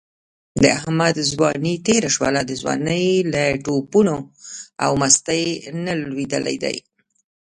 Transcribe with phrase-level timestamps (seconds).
[0.61, 4.15] د احمد ځواني تېره شوله، د ځوانۍ له ټوپونو
[4.83, 5.43] او مستۍ
[5.85, 6.77] نه لوېدلی دی.